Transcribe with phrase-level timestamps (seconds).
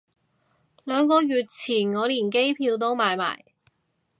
[0.83, 3.45] 兩個月前我連機票都買埋